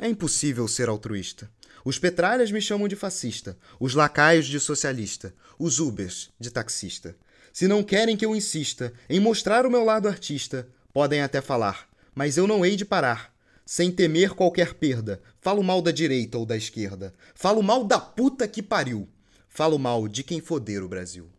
[0.00, 1.50] É impossível ser altruísta.
[1.84, 7.16] Os petralhas me chamam de fascista, os lacaios de socialista, os Ubers de taxista.
[7.52, 11.88] Se não querem que eu insista em mostrar o meu lado artista, podem até falar,
[12.14, 13.32] mas eu não hei de parar.
[13.66, 18.48] Sem temer qualquer perda, falo mal da direita ou da esquerda, falo mal da puta
[18.48, 19.08] que pariu,
[19.48, 21.30] falo mal de quem foder o Brasil.